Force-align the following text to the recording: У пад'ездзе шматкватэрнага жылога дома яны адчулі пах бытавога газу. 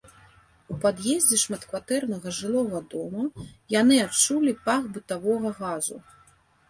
У 0.75 0.75
пад'ездзе 0.85 1.37
шматкватэрнага 1.41 2.33
жылога 2.39 2.79
дома 2.93 3.23
яны 3.75 3.95
адчулі 4.07 4.57
пах 4.67 4.83
бытавога 4.97 5.49
газу. 5.63 5.97